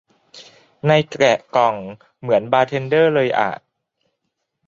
[0.87, 1.75] ใน แกะกล่อง
[2.21, 3.49] เหมือน บาร์เทนเดอร์ เลยอ่ะ